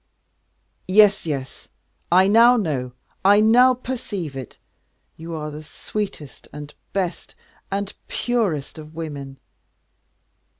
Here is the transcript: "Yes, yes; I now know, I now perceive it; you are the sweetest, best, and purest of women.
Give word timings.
"Yes, 0.87 1.27
yes; 1.27 1.67
I 2.11 2.27
now 2.27 2.57
know, 2.57 2.93
I 3.23 3.39
now 3.39 3.75
perceive 3.75 4.35
it; 4.35 4.57
you 5.15 5.35
are 5.35 5.51
the 5.51 5.61
sweetest, 5.63 6.47
best, 6.91 7.35
and 7.69 7.93
purest 8.07 8.79
of 8.79 8.95
women. 8.95 9.37